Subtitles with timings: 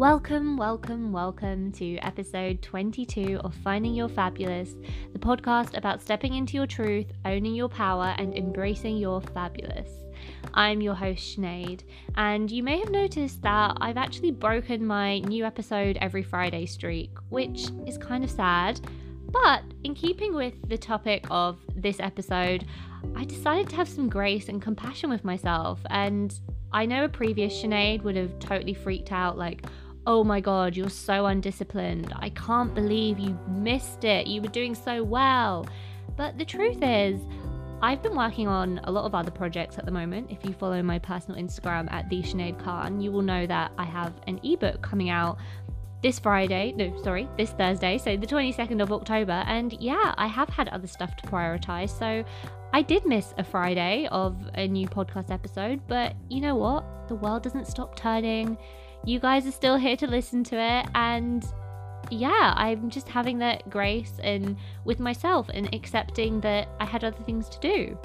[0.00, 4.74] Welcome, welcome, welcome to episode 22 of Finding Your Fabulous,
[5.12, 9.90] the podcast about stepping into your truth, owning your power, and embracing your fabulous.
[10.54, 11.82] I'm your host, Sinead,
[12.16, 17.10] and you may have noticed that I've actually broken my new episode every Friday streak,
[17.28, 18.80] which is kind of sad.
[19.30, 22.64] But in keeping with the topic of this episode,
[23.14, 25.78] I decided to have some grace and compassion with myself.
[25.90, 26.32] And
[26.72, 29.66] I know a previous Sinead would have totally freaked out, like,
[30.06, 32.12] oh my god, you're so undisciplined.
[32.16, 34.26] I can't believe you missed it.
[34.26, 35.66] You were doing so well.
[36.16, 37.20] But the truth is,
[37.82, 40.30] I've been working on a lot of other projects at the moment.
[40.30, 43.84] If you follow my personal Instagram at the Sinead Khan, you will know that I
[43.84, 45.38] have an ebook coming out
[46.02, 49.44] this Friday, no, sorry, this Thursday, so the 22nd of October.
[49.46, 51.90] And yeah, I have had other stuff to prioritize.
[51.98, 52.24] So
[52.72, 57.08] I did miss a Friday of a new podcast episode, but you know what?
[57.08, 58.56] The world doesn't stop turning
[59.04, 61.44] you guys are still here to listen to it and
[62.10, 67.22] yeah, I'm just having that grace and with myself and accepting that I had other
[67.24, 67.98] things to do.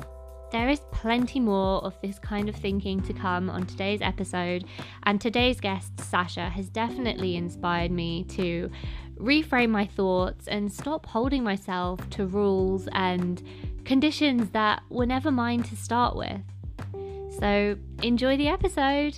[0.51, 4.65] There is plenty more of this kind of thinking to come on today's episode,
[5.03, 8.69] and today's guest, Sasha, has definitely inspired me to
[9.17, 13.41] reframe my thoughts and stop holding myself to rules and
[13.85, 16.41] conditions that were never mine to start with.
[17.39, 19.17] So, enjoy the episode.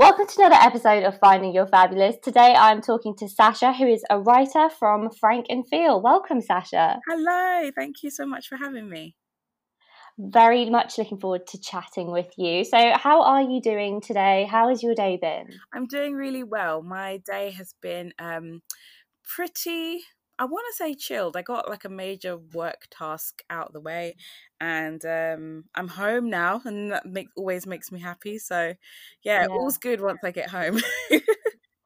[0.00, 2.16] Welcome to another episode of Finding Your Fabulous.
[2.22, 6.00] Today I'm talking to Sasha, who is a writer from Frank and Feel.
[6.00, 6.98] Welcome, Sasha.
[7.06, 9.14] Hello, thank you so much for having me.
[10.18, 12.64] Very much looking forward to chatting with you.
[12.64, 14.48] So, how are you doing today?
[14.50, 15.48] How has your day been?
[15.74, 16.80] I'm doing really well.
[16.82, 18.62] My day has been um,
[19.22, 20.00] pretty
[20.40, 21.36] I want to say chilled.
[21.36, 24.16] I got like a major work task out the way,
[24.58, 28.38] and um, I'm home now, and that make, always makes me happy.
[28.38, 28.74] So,
[29.22, 29.46] yeah, yeah.
[29.48, 30.80] all's good once I get home.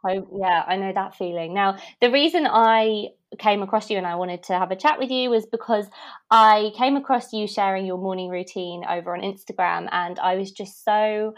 [0.04, 1.52] home, yeah, I know that feeling.
[1.52, 3.08] Now, the reason I
[3.40, 5.86] came across you and I wanted to have a chat with you was because
[6.30, 10.84] I came across you sharing your morning routine over on Instagram, and I was just
[10.84, 11.34] so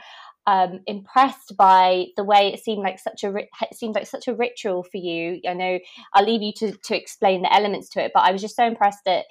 [0.46, 4.34] um, impressed by the way it seemed like such a it seemed like such a
[4.34, 5.40] ritual for you.
[5.48, 5.78] I know
[6.14, 8.64] I'll leave you to to explain the elements to it, but I was just so
[8.64, 9.24] impressed that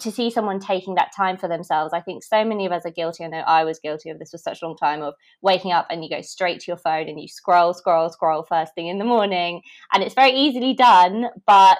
[0.00, 1.92] to see someone taking that time for themselves.
[1.94, 3.24] I think so many of us are guilty.
[3.24, 5.86] I know I was guilty of this for such a long time of waking up
[5.90, 8.98] and you go straight to your phone and you scroll, scroll, scroll first thing in
[8.98, 11.78] the morning, and it's very easily done, but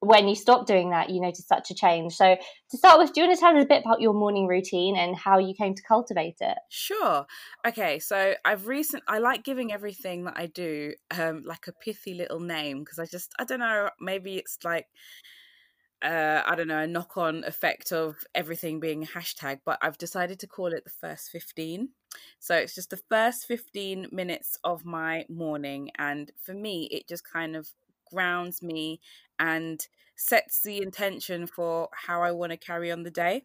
[0.00, 2.14] when you stop doing that, you notice such a change.
[2.14, 2.36] So,
[2.70, 4.96] to start with, do you want to tell us a bit about your morning routine
[4.96, 6.58] and how you came to cultivate it?
[6.68, 7.26] Sure.
[7.66, 12.14] Okay, so I've recent I like giving everything that I do um, like a pithy
[12.14, 14.86] little name because I just I don't know maybe it's like
[16.02, 19.98] uh, I don't know, a knock on effect of everything being a hashtag, but I've
[19.98, 21.88] decided to call it the first 15.
[22.38, 25.90] So it's just the first 15 minutes of my morning.
[25.98, 27.68] And for me, it just kind of
[28.12, 29.00] grounds me
[29.38, 33.44] and sets the intention for how I want to carry on the day.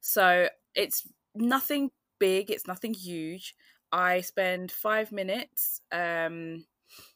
[0.00, 3.54] So it's nothing big, it's nothing huge.
[3.92, 5.80] I spend five minutes.
[5.92, 6.66] Um,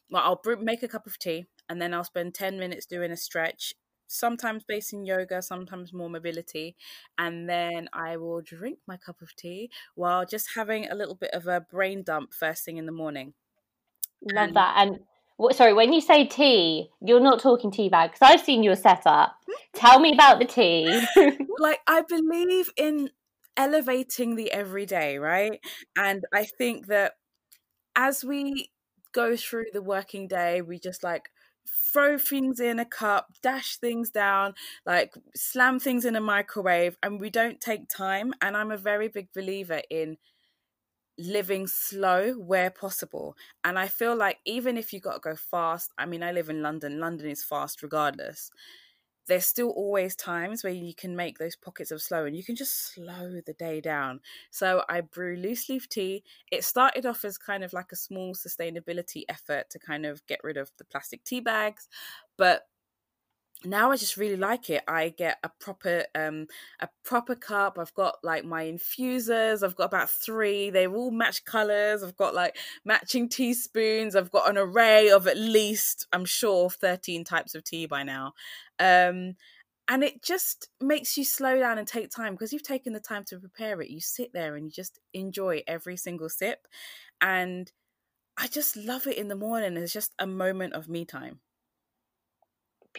[0.09, 3.17] well, I'll make a cup of tea and then I'll spend 10 minutes doing a
[3.17, 3.73] stretch,
[4.07, 6.75] sometimes based in yoga, sometimes more mobility.
[7.17, 11.31] And then I will drink my cup of tea while just having a little bit
[11.31, 13.33] of a brain dump first thing in the morning.
[14.21, 14.73] Love and, that.
[14.77, 14.99] And
[15.51, 19.35] sorry, when you say tea, you're not talking tea bag because I've seen your setup.
[19.73, 21.01] Tell me about the tea.
[21.59, 23.09] like, I believe in
[23.55, 25.59] elevating the everyday, right?
[25.97, 27.13] And I think that
[27.95, 28.71] as we
[29.13, 31.29] go through the working day, we just like
[31.91, 34.53] throw things in a cup, dash things down,
[34.85, 38.33] like slam things in a microwave, and we don't take time.
[38.41, 40.17] And I'm a very big believer in
[41.19, 43.35] living slow where possible.
[43.63, 46.49] And I feel like even if you got to go fast, I mean, I live
[46.49, 48.51] in London, London is fast regardless.
[49.27, 52.55] There's still always times where you can make those pockets of slow and you can
[52.55, 54.21] just slow the day down.
[54.49, 56.23] So I brew loose leaf tea.
[56.51, 60.39] It started off as kind of like a small sustainability effort to kind of get
[60.43, 61.89] rid of the plastic tea bags.
[62.37, 62.68] But
[63.65, 64.83] now I just really like it.
[64.87, 66.47] I get a proper um
[66.79, 67.77] a proper cup.
[67.77, 69.63] I've got like my infusers.
[69.63, 70.69] I've got about three.
[70.69, 72.01] They all match colors.
[72.01, 74.15] I've got like matching teaspoons.
[74.15, 78.33] I've got an array of at least I'm sure 13 types of tea by now.
[78.79, 79.35] Um
[79.91, 83.23] and it just makes you slow down and take time because you've taken the time
[83.25, 83.89] to prepare it.
[83.89, 86.67] You sit there and you just enjoy every single sip
[87.21, 87.71] and
[88.37, 89.75] I just love it in the morning.
[89.75, 91.39] It's just a moment of me time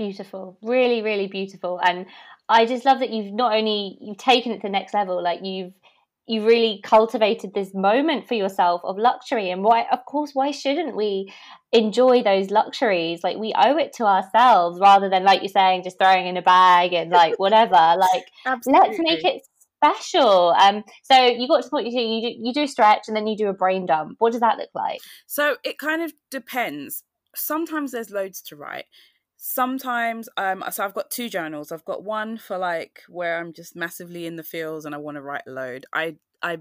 [0.06, 1.80] beautiful really really beautiful.
[1.82, 2.06] And
[2.48, 5.40] i just love that you've not only you've taken it to the next level like
[5.44, 5.72] you've
[6.30, 10.94] you really cultivated this moment for yourself of luxury and why of course why shouldn't
[10.94, 11.32] we
[11.72, 13.24] enjoy those luxuries?
[13.24, 16.42] Like we owe it to ourselves rather than like you're saying just throwing in a
[16.42, 17.72] bag and like whatever.
[17.72, 18.88] Like Absolutely.
[18.88, 19.42] let's make it
[19.82, 20.50] special.
[20.50, 23.16] Um so you got to the point you do, you do you do stretch and
[23.16, 24.16] then you do a brain dump.
[24.18, 25.00] What does that look like?
[25.26, 27.02] So it kind of depends.
[27.34, 28.86] Sometimes there's loads to write
[29.42, 31.72] sometimes um so i've got two journals.
[31.72, 35.16] I've got one for like where i'm just massively in the fields and i want
[35.16, 35.86] to write a load.
[35.94, 36.58] I i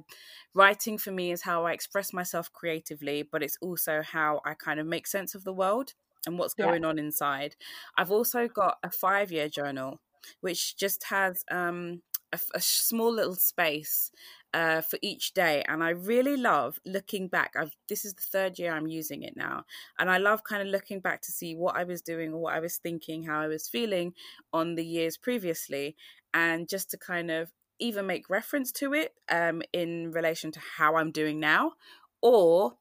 [0.53, 4.79] writing for me is how i express myself creatively but it's also how i kind
[4.79, 5.93] of make sense of the world
[6.25, 6.89] and what's going yeah.
[6.89, 7.55] on inside.
[7.97, 9.99] I've also got a five year journal
[10.39, 12.01] which just has um
[12.31, 14.11] a, a small little space
[14.53, 15.63] uh, for each day.
[15.67, 17.53] And I really love looking back.
[17.57, 19.65] I've, this is the third year I'm using it now.
[19.97, 22.53] And I love kind of looking back to see what I was doing or what
[22.53, 24.13] I was thinking, how I was feeling
[24.53, 25.95] on the years previously.
[26.33, 30.97] And just to kind of either make reference to it um, in relation to how
[30.97, 31.73] I'm doing now
[32.21, 32.73] or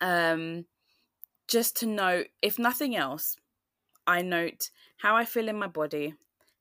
[0.00, 0.64] um,
[1.46, 3.36] just to note, if nothing else,
[4.06, 6.14] I note how I feel in my body,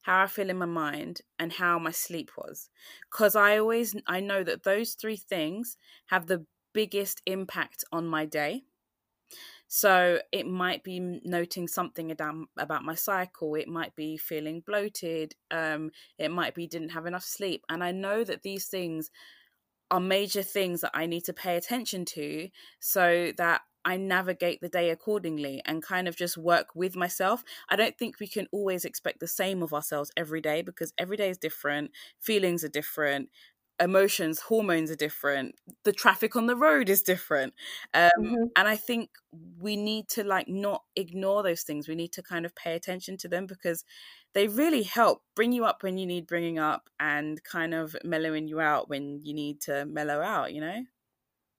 [0.08, 2.70] how I feel in my mind, and how my sleep was.
[3.12, 5.78] Because I always I know that those three things
[6.08, 8.64] have the biggest impact on my day.
[9.68, 13.56] So it might be noting something about my cycle.
[13.56, 15.36] It might be feeling bloated.
[15.52, 17.66] Um, it might be didn't have enough sleep.
[17.68, 19.12] And I know that these things
[19.92, 22.48] are major things that I need to pay attention to
[22.80, 27.42] so that I navigate the day accordingly and kind of just work with myself.
[27.70, 31.16] I don't think we can always expect the same of ourselves every day because every
[31.16, 33.30] day is different, feelings are different,
[33.80, 35.56] emotions, hormones are different,
[35.86, 37.54] the traffic on the road is different.
[37.94, 38.44] Um, mm-hmm.
[38.58, 39.10] And I think
[39.58, 41.88] we need to like not ignore those things.
[41.88, 43.86] We need to kind of pay attention to them because
[44.34, 48.50] they really help bring you up when you need bringing up and kind of mellowing
[48.50, 50.84] you out when you need to mellow out, you know?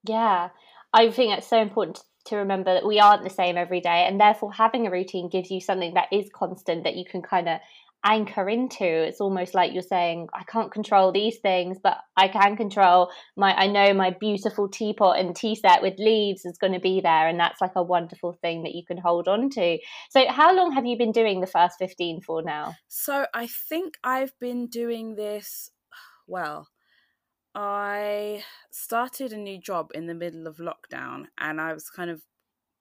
[0.04, 0.50] Yeah.
[0.92, 2.02] I think it's so important to
[2.36, 5.60] remember that we aren't the same every day and therefore having a routine gives you
[5.60, 7.60] something that is constant that you can kind of
[8.04, 8.84] anchor into.
[8.84, 13.52] It's almost like you're saying i can't control these things but i can control my
[13.54, 17.28] i know my beautiful teapot and tea set with leaves is going to be there
[17.28, 19.78] and that's like a wonderful thing that you can hold on to.
[20.10, 22.74] So how long have you been doing the first 15 for now?
[22.88, 25.70] So i think i've been doing this
[26.26, 26.68] well
[27.60, 32.22] I started a new job in the middle of lockdown and I was kind of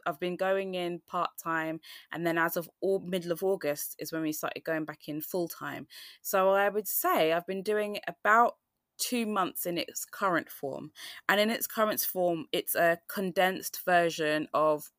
[0.06, 1.81] I've been going in part time,
[2.13, 5.19] and then as of all, middle of August is when we started going back in
[5.19, 5.85] full time.
[6.21, 8.53] So I would say I've been doing about
[8.97, 10.91] two months in its current form,
[11.27, 14.91] and in its current form, it's a condensed version of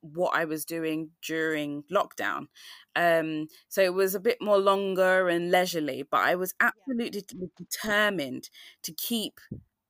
[0.00, 2.46] what I was doing during lockdown.
[2.96, 7.24] Um, so it was a bit more longer and leisurely, but I was absolutely
[7.56, 8.50] determined
[8.82, 9.40] to keep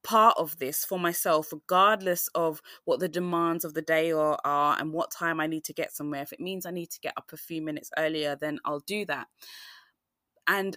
[0.03, 4.77] part of this for myself, regardless of what the demands of the day are, are
[4.79, 6.23] and what time I need to get somewhere.
[6.23, 9.05] If it means I need to get up a few minutes earlier, then I'll do
[9.07, 9.29] that.
[10.47, 10.77] And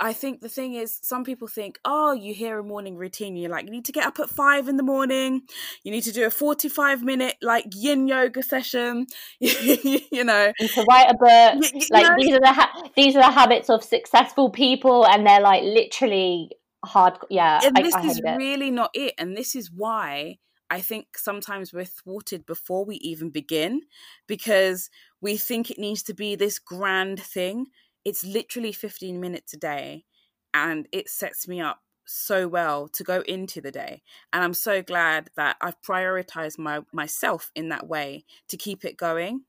[0.00, 3.50] I think the thing is, some people think, oh, you hear a morning routine, you're
[3.50, 5.42] like, you need to get up at five in the morning,
[5.82, 9.06] you need to do a 45 minute like yin yoga session,
[9.40, 10.52] you know.
[10.58, 11.72] And to write a book.
[11.72, 12.14] You, you like, know?
[12.18, 16.50] these are, the ha- these are the habits of successful people, and they're like literally
[16.84, 17.18] hard.
[17.30, 17.60] Yeah.
[17.62, 19.14] And I, this I is really not it.
[19.18, 20.38] And this is why
[20.70, 23.82] I think sometimes we're thwarted before we even begin
[24.26, 27.66] because we think it needs to be this grand thing
[28.04, 30.04] it's literally 15 minutes a day
[30.52, 34.82] and it sets me up so well to go into the day and i'm so
[34.82, 39.44] glad that i've prioritized my myself in that way to keep it going.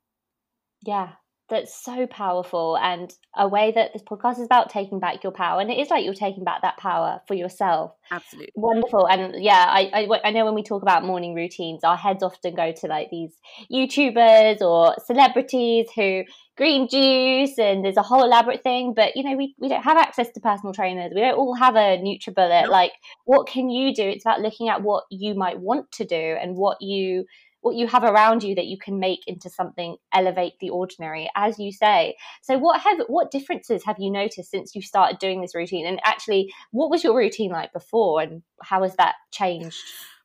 [0.85, 1.15] Yeah
[1.49, 5.61] that's so powerful and a way that this podcast is about taking back your power
[5.61, 7.91] and it is like you're taking back that power for yourself.
[8.09, 11.97] Absolutely wonderful and yeah I, I, I know when we talk about morning routines our
[11.97, 13.31] heads often go to like these
[13.71, 16.23] youtubers or celebrities who
[16.55, 19.97] green juice and there's a whole elaborate thing but you know we, we don't have
[19.97, 21.11] access to personal trainers.
[21.13, 22.63] We don't all have a nutribullet.
[22.63, 22.71] Nope.
[22.71, 22.91] like
[23.25, 24.03] what can you do?
[24.03, 27.25] It's about looking at what you might want to do and what you
[27.65, 31.57] what you have around you that you can make into something elevate the ordinary as
[31.57, 35.55] you say so what have what differences have you noticed since you started doing this
[35.55, 39.81] routine and actually what was your routine like before and how has that changed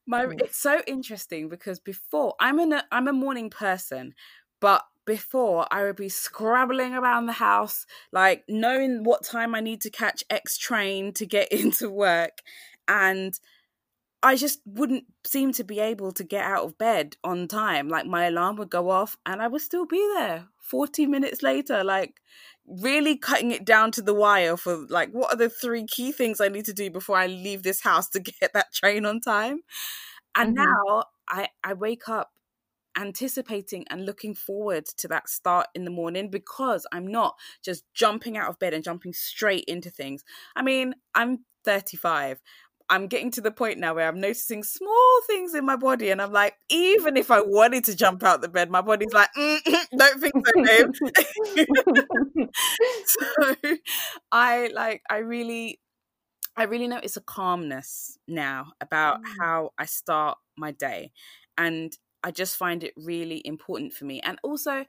[0.06, 4.12] my it's so interesting because before i'm in a i'm a morning person
[4.60, 9.80] but before I would be scrabbling around the house, like knowing what time I need
[9.80, 12.42] to catch X train to get into work.
[12.86, 13.32] And
[14.22, 17.88] I just wouldn't seem to be able to get out of bed on time.
[17.88, 21.82] Like my alarm would go off and I would still be there 40 minutes later,
[21.82, 22.20] like
[22.66, 26.40] really cutting it down to the wire for like what are the three key things
[26.40, 29.60] I need to do before I leave this house to get that train on time.
[30.36, 30.64] And mm-hmm.
[30.64, 32.30] now I I wake up
[32.98, 38.36] anticipating and looking forward to that start in the morning because I'm not just jumping
[38.36, 40.24] out of bed and jumping straight into things.
[40.56, 42.40] I mean, I'm 35.
[42.90, 46.20] I'm getting to the point now where I'm noticing small things in my body, and
[46.20, 50.20] I'm like, even if I wanted to jump out the bed, my body's like, don't
[50.20, 50.90] think so, babe.
[53.06, 53.54] so
[54.32, 55.80] I like, I really,
[56.56, 59.26] I really notice a calmness now about mm.
[59.40, 61.12] how I start my day,
[61.56, 64.20] and I just find it really important for me.
[64.20, 64.84] And also,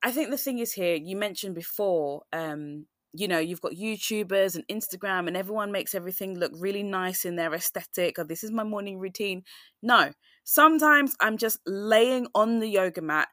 [0.00, 4.54] I think the thing is here, you mentioned before, um, you know, you've got YouTubers
[4.54, 8.18] and Instagram, and everyone makes everything look really nice in their aesthetic.
[8.18, 9.44] Or this is my morning routine.
[9.82, 10.12] No,
[10.44, 13.28] sometimes I'm just laying on the yoga mat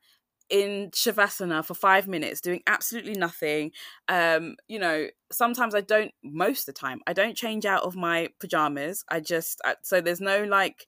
[0.50, 3.71] in shavasana for five minutes doing absolutely nothing
[4.07, 7.95] um you know sometimes i don't most of the time i don't change out of
[7.95, 10.88] my pajamas i just so there's no like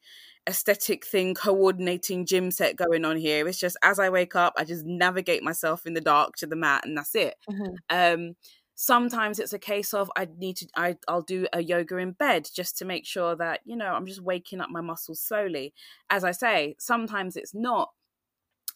[0.50, 4.64] aesthetic thing coordinating gym set going on here it's just as i wake up i
[4.64, 7.76] just navigate myself in the dark to the mat and that's it mm-hmm.
[7.90, 8.34] um
[8.82, 12.50] sometimes it's a case of i need to I, i'll do a yoga in bed
[12.52, 15.76] just to make sure that you know i'm just waking up my muscles slowly.
[16.10, 17.92] As i say sometimes it's not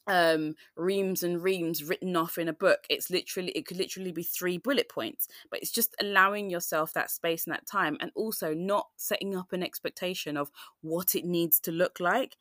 [0.05, 2.85] um reams and reams written off in a book.
[2.87, 7.09] It's literally it could literally be three bullet points but it's just allowing yourself that
[7.09, 11.59] space and that time and also not setting up an expectation of what it needs
[11.61, 12.37] to look like.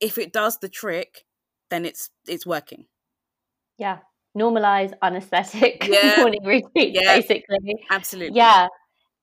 [0.00, 1.26] If it does the trick
[1.70, 2.86] then it's it's working.
[3.78, 4.00] Yeah
[4.36, 6.16] normalize anesthetic yeah.
[6.18, 7.16] morning routine yeah.
[7.16, 8.66] basically absolutely yeah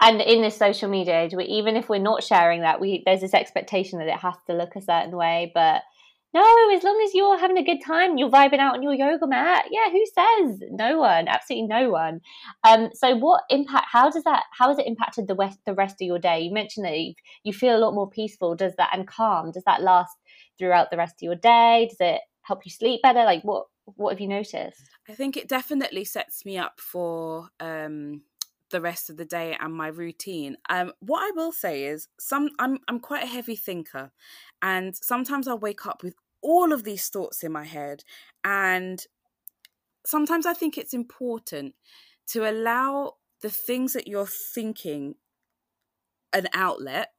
[0.01, 3.22] and in this social media age we, even if we're not sharing that we there's
[3.22, 5.82] this expectation that it has to look a certain way but
[6.34, 9.27] no, as long as you're having a good time, you're vibing out on your yoga
[9.27, 9.65] mat.
[9.70, 10.63] Yeah, who says?
[10.72, 12.22] No one, absolutely no one.
[12.63, 13.88] Um, so what impact?
[13.91, 14.44] How does that?
[14.58, 16.41] How has it impacted the rest the rest of your day?
[16.41, 18.56] You mentioned that you, you feel a lot more peaceful.
[18.56, 19.51] Does that and calm?
[19.51, 20.15] Does that last
[20.58, 21.88] throughout the rest of your day?
[21.89, 23.25] Does it help you sleep better?
[23.25, 23.65] Like what?
[23.98, 24.89] What have you noticed?
[25.12, 28.22] I think it definitely sets me up for um
[28.70, 30.56] the rest of the day and my routine.
[30.70, 34.12] Um, what I will say is some I'm I'm quite a heavy thinker,
[34.62, 38.03] and sometimes I wake up with all of these thoughts in my head,
[38.44, 39.06] and
[40.06, 41.75] sometimes I think it's important
[42.27, 45.15] to allow the things that you're thinking
[46.32, 47.12] an outlet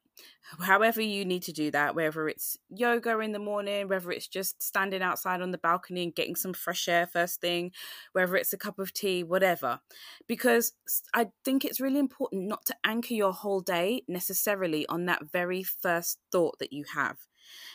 [0.60, 4.62] however you need to do that, whether it's yoga in the morning, whether it's just
[4.62, 7.72] standing outside on the balcony and getting some fresh air first thing,
[8.12, 9.80] whether it's a cup of tea, whatever.
[10.26, 10.72] Because
[11.14, 15.62] I think it's really important not to anchor your whole day necessarily on that very
[15.62, 17.18] first thought that you have.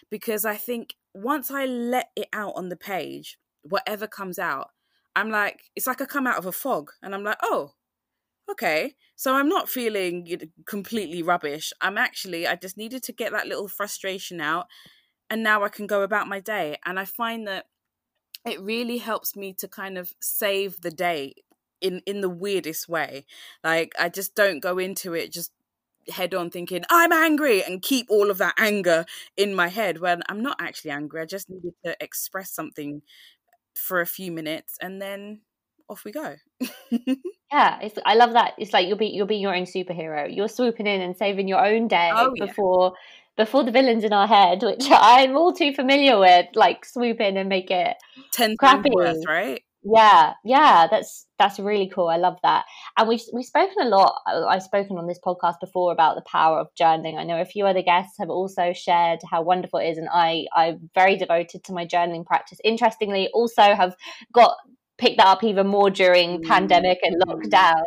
[0.10, 4.70] Because I think once I let it out on the page, whatever comes out,
[5.16, 7.74] I'm like, it's like I come out of a fog and I'm like, oh,
[8.50, 10.28] okay so i'm not feeling
[10.66, 11.74] completely rubbish.
[11.82, 14.68] I'm actually i just needed to get that little frustration out
[15.30, 16.78] and now i can go about my day.
[16.86, 17.66] And i find that
[18.46, 21.36] it really helps me to kind of save the day
[21.82, 23.26] in in the weirdest way.
[23.64, 25.52] Like i just don't go into it just
[26.10, 29.06] head on thinking i'm angry and keep all of that anger
[29.38, 31.22] in my head when i'm not actually angry.
[31.22, 33.02] I just needed to express something
[33.76, 35.42] for a few minutes and then
[35.90, 36.36] off we go.
[36.92, 38.54] yeah, it's, I love that.
[38.58, 40.34] It's like you'll be you'll be your own superhero.
[40.34, 43.46] You're swooping in and saving your own day oh, before yeah.
[43.46, 46.48] before the villains in our head, which I'm all too familiar with.
[46.56, 47.96] Like swoop in and make it
[48.32, 49.62] ten crappy, worth, right?
[49.84, 52.10] Yeah, yeah, that's that's really cool.
[52.10, 52.66] I love that.
[52.98, 54.22] And we've we've spoken a lot.
[54.28, 57.18] Uh, I've spoken on this podcast before about the power of journaling.
[57.18, 60.48] I know a few other guests have also shared how wonderful it is, and I
[60.54, 62.60] I'm very devoted to my journaling practice.
[62.66, 63.96] Interestingly, also have
[64.34, 64.58] got
[64.98, 66.48] pick that up even more during mm.
[66.48, 67.84] pandemic and lockdown.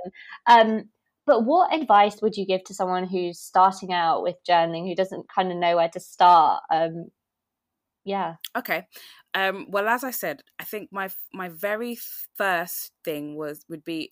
[0.46, 0.84] Um,
[1.26, 5.28] but what advice would you give to someone who's starting out with journaling, who doesn't
[5.28, 6.62] kind of know where to start?
[6.72, 7.06] Um,
[8.04, 8.34] yeah.
[8.56, 8.86] Okay.
[9.34, 11.98] Um, well, as I said, I think my my very
[12.36, 14.10] first thing was would be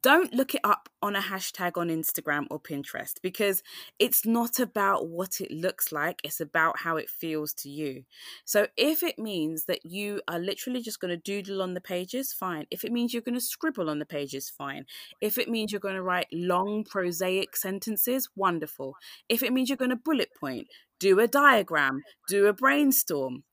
[0.00, 3.62] don't look it up on a hashtag on Instagram or Pinterest because
[3.98, 8.04] it's not about what it looks like, it's about how it feels to you.
[8.44, 12.32] So, if it means that you are literally just going to doodle on the pages,
[12.32, 12.66] fine.
[12.70, 14.86] If it means you're going to scribble on the pages, fine.
[15.20, 18.94] If it means you're going to write long, prosaic sentences, wonderful.
[19.28, 20.68] If it means you're going to bullet point,
[20.98, 23.44] do a diagram, do a brainstorm,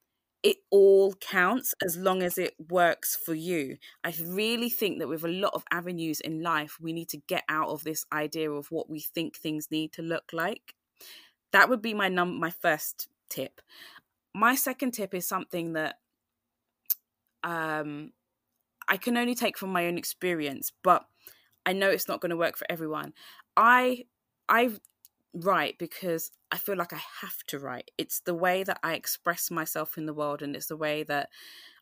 [0.41, 3.77] it all counts as long as it works for you.
[4.03, 7.43] I really think that with a lot of avenues in life, we need to get
[7.49, 10.75] out of this idea of what we think things need to look like.
[11.51, 13.61] That would be my num my first tip.
[14.33, 15.97] My second tip is something that
[17.43, 18.11] um
[18.87, 21.05] I can only take from my own experience, but
[21.65, 23.13] I know it's not going to work for everyone.
[23.55, 24.05] I
[24.49, 24.71] I
[25.33, 27.91] write because I feel like I have to write.
[27.97, 31.29] It's the way that I express myself in the world, and it's the way that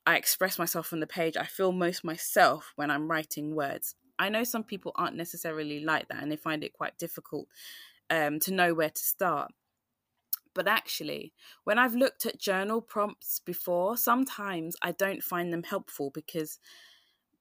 [0.05, 1.37] I express myself on the page.
[1.37, 3.95] I feel most myself when I'm writing words.
[4.19, 7.47] I know some people aren't necessarily like that, and they find it quite difficult
[8.09, 9.51] um, to know where to start.
[10.53, 11.33] But actually,
[11.65, 16.57] when I've looked at journal prompts before, sometimes I don't find them helpful because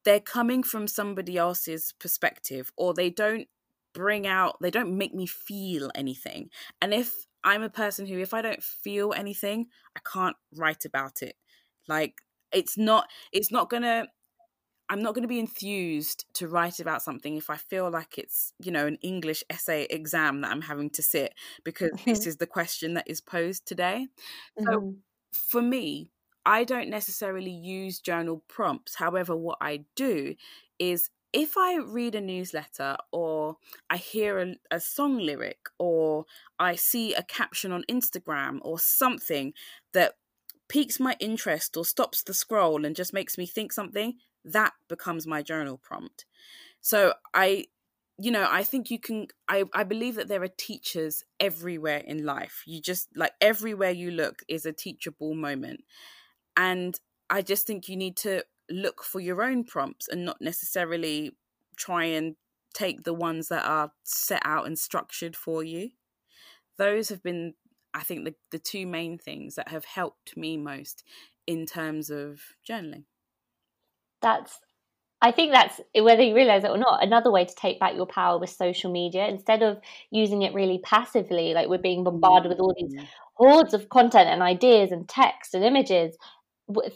[0.05, 3.49] they're coming from somebody else's perspective or they don't
[3.97, 6.51] bring out, they don't make me feel anything.
[6.83, 11.23] And if I'm a person who, if I don't feel anything, I can't write about
[11.23, 11.37] it.
[11.89, 12.17] Like,
[12.53, 14.09] it's not, it's not gonna,
[14.91, 18.53] I'm not going to be enthused to write about something if I feel like it's,
[18.61, 21.33] you know, an English essay exam that I'm having to sit
[21.65, 24.07] because this is the question that is posed today.
[24.61, 24.73] Mm-hmm.
[24.73, 24.95] So
[25.33, 26.13] for me,
[26.45, 28.95] I don't necessarily use journal prompts.
[28.95, 30.37] However, what I do
[30.79, 33.59] is if I read a newsletter or
[33.91, 36.25] I hear a, a, song lyric or
[36.59, 39.53] I see a caption on Instagram or something
[39.93, 40.15] that
[40.67, 44.15] piques my interest or stops the scroll and just makes me think something,
[44.47, 46.25] that becomes my journal prompt.
[46.81, 47.67] So I
[48.19, 52.25] you know, I think you can I I believe that there are teachers everywhere in
[52.25, 52.63] life.
[52.65, 55.85] You just like everywhere you look is a teachable moment.
[56.57, 61.37] And I just think you need to look for your own prompts and not necessarily
[61.77, 62.37] try and
[62.75, 65.91] take the ones that are set out and structured for you.
[66.79, 67.55] Those have been
[67.95, 71.03] I think the the two main things that have helped me most
[71.47, 73.05] in terms of journaling
[74.21, 74.61] that's
[75.23, 78.07] I think that's whether you realize it or not, another way to take back your
[78.07, 79.79] power with social media instead of
[80.11, 83.07] using it really passively, like we're being bombarded with all these mm.
[83.35, 86.17] hordes of content and ideas and text and images.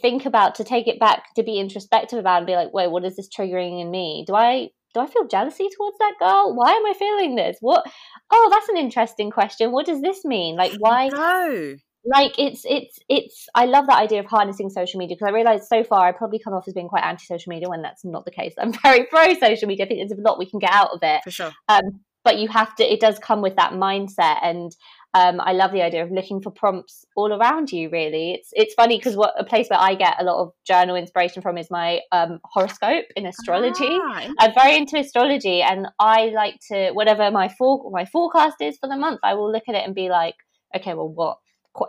[0.01, 3.05] Think about to take it back to be introspective about and be like, wait, what
[3.05, 4.25] is this triggering in me?
[4.27, 6.53] Do I do I feel jealousy towards that girl?
[6.53, 7.57] Why am I feeling this?
[7.61, 7.85] What?
[8.29, 9.71] Oh, that's an interesting question.
[9.71, 10.57] What does this mean?
[10.57, 11.07] Like, why?
[11.07, 15.35] No like it's it's it's i love that idea of harnessing social media because i
[15.35, 18.25] realize so far i probably come off as being quite anti-social media when that's not
[18.25, 20.71] the case i'm very pro social media i think there's a lot we can get
[20.71, 23.73] out of it for sure um, but you have to it does come with that
[23.73, 24.75] mindset and
[25.13, 27.89] um, I love the idea of looking for prompts all around you.
[27.89, 30.95] Really, it's it's funny because what a place where I get a lot of journal
[30.95, 33.89] inspiration from is my um, horoscope in astrology.
[34.01, 38.77] Ah, I'm very into astrology, and I like to whatever my for my forecast is
[38.77, 39.19] for the month.
[39.23, 40.35] I will look at it and be like,
[40.75, 41.37] okay, well, what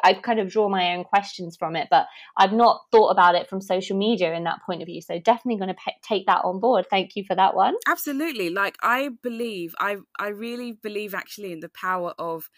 [0.05, 2.07] I kind of draw my own questions from it, but
[2.37, 5.01] I've not thought about it from social media in that point of view.
[5.01, 6.87] So definitely going to pe- take that on board.
[6.89, 7.75] Thank you for that one.
[7.89, 8.49] Absolutely.
[8.51, 12.49] Like I believe, I I really believe actually in the power of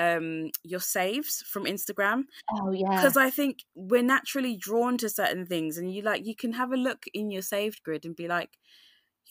[0.00, 2.24] um your saves from Instagram.
[2.52, 2.88] Oh yeah.
[2.90, 6.72] Because I think we're naturally drawn to certain things, and you like you can have
[6.72, 8.50] a look in your saved grid and be like,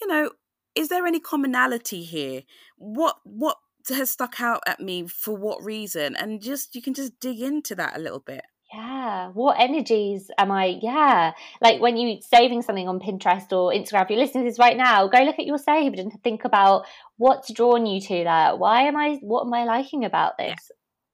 [0.01, 0.31] you know,
[0.75, 2.43] is there any commonality here?
[2.77, 3.57] What what
[3.89, 7.73] has stuck out at me for what reason and just you can just dig into
[7.75, 11.31] that a little bit yeah what energies am i yeah.
[11.61, 14.77] Like when you're saving something on pinterest or instagram if you're listening to this right
[14.77, 16.85] now go look at your saved and think about
[17.17, 18.59] what's drawn you to that.
[18.59, 20.55] Why am i what am i liking about this?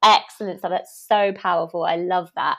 [0.03, 0.17] Yeah.
[0.17, 2.57] excellent stuff that's so powerful i love that.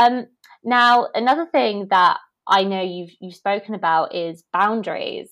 [0.00, 0.26] Um
[0.64, 5.30] now another thing that i know you've you've spoken about is boundaries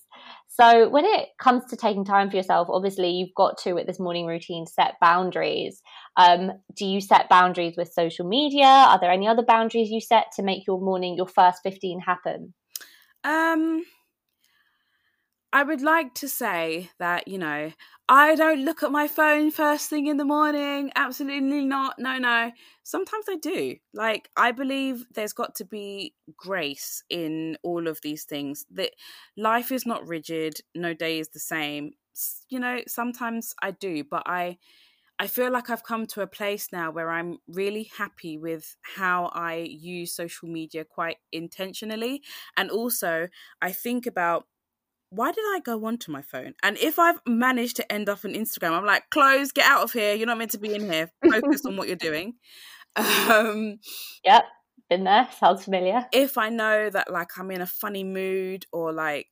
[0.60, 4.00] so when it comes to taking time for yourself, obviously you've got to with this
[4.00, 5.82] morning routine set boundaries.
[6.16, 8.66] Um, do you set boundaries with social media?
[8.66, 12.54] Are there any other boundaries you set to make your morning, your first 15 happen?
[13.22, 13.84] Um,
[15.58, 17.72] I would like to say that, you know,
[18.08, 20.92] I don't look at my phone first thing in the morning.
[20.94, 21.98] Absolutely not.
[21.98, 22.52] No, no.
[22.84, 23.76] Sometimes I do.
[23.92, 28.66] Like, I believe there's got to be grace in all of these things.
[28.70, 28.92] That
[29.36, 31.90] life is not rigid, no day is the same.
[32.48, 34.58] You know, sometimes I do, but I.
[35.18, 39.26] I feel like I've come to a place now where I'm really happy with how
[39.34, 42.22] I use social media quite intentionally.
[42.56, 43.28] And also,
[43.60, 44.46] I think about
[45.10, 46.54] why did I go onto my phone?
[46.62, 49.92] And if I've managed to end up on Instagram, I'm like, close, get out of
[49.92, 50.14] here.
[50.14, 51.10] You're not meant to be in here.
[51.30, 52.34] Focus on what you're doing.
[52.96, 53.78] Um,
[54.24, 54.46] yep,
[54.90, 55.28] been there.
[55.38, 56.06] Sounds familiar.
[56.12, 59.28] If I know that like I'm in a funny mood or like,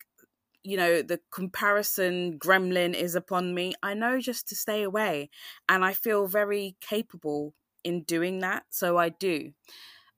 [0.63, 5.31] you know, the comparison gremlin is upon me, I know just to stay away.
[5.69, 8.65] And I feel very capable in doing that.
[8.71, 9.51] So I do.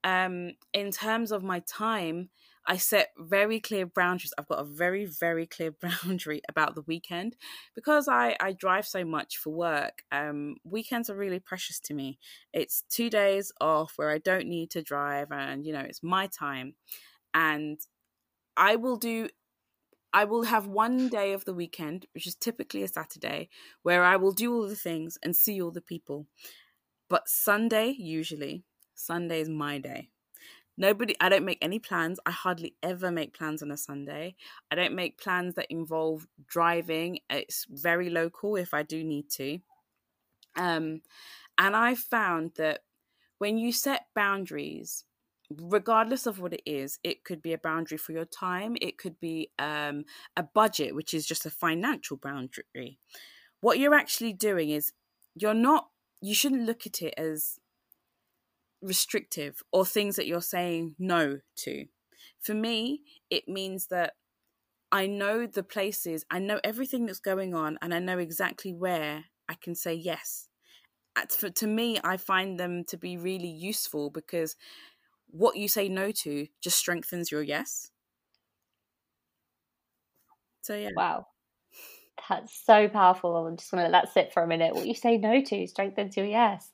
[0.04, 2.28] Um, in terms of my time,
[2.68, 4.34] I set very clear boundaries.
[4.36, 5.72] I've got a very, very clear
[6.04, 7.34] boundary about the weekend
[7.74, 10.02] because I, I drive so much for work.
[10.12, 12.18] Um, weekends are really precious to me.
[12.52, 16.26] It's two days off where I don't need to drive, and you know, it's my
[16.26, 16.74] time.
[17.32, 17.80] And
[18.56, 19.30] I will do
[20.12, 23.50] I will have one day of the weekend, which is typically a Saturday,
[23.82, 26.26] where I will do all the things and see all the people.
[27.08, 30.08] But Sunday, usually, Sunday is my day.
[30.80, 32.20] Nobody, I don't make any plans.
[32.24, 34.36] I hardly ever make plans on a Sunday.
[34.70, 37.18] I don't make plans that involve driving.
[37.28, 39.58] It's very local if I do need to.
[40.56, 41.02] Um,
[41.58, 42.80] and I found that
[43.38, 45.04] when you set boundaries,
[45.50, 49.18] regardless of what it is it could be a boundary for your time it could
[49.18, 50.04] be um,
[50.36, 52.98] a budget which is just a financial boundary
[53.60, 54.92] what you're actually doing is
[55.34, 55.88] you're not
[56.20, 57.58] you shouldn't look at it as
[58.80, 61.86] restrictive or things that you're saying no to
[62.40, 64.14] for me it means that
[64.92, 69.24] i know the places i know everything that's going on and i know exactly where
[69.48, 70.48] i can say yes
[71.30, 74.54] for, to me i find them to be really useful because
[75.30, 77.90] what you say no to just strengthens your yes.
[80.62, 80.90] So yeah.
[80.94, 81.26] Wow.
[82.28, 83.36] That's so powerful.
[83.36, 84.74] I'm just gonna let that sit for a minute.
[84.74, 86.70] What you say no to strengthens your yes.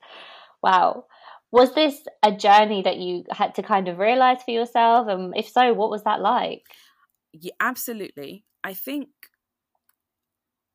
[0.62, 1.07] Wow.
[1.55, 5.07] Was this a journey that you had to kind of realize for yourself?
[5.07, 6.67] And if so, what was that like?
[7.33, 8.45] Yeah, absolutely.
[8.64, 9.07] I think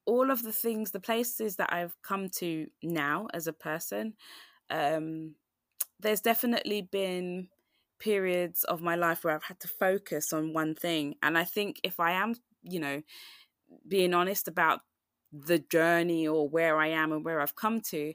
[0.06, 4.14] all of the things, the places that I've come to now as a person,
[4.70, 5.36] um,
[6.00, 7.50] there's definitely been
[8.00, 11.16] periods of my life where I've had to focus on one thing.
[11.22, 13.02] And I think if I am, you know,
[13.86, 14.80] being honest about
[15.34, 18.14] the journey or where I am and where I've come to,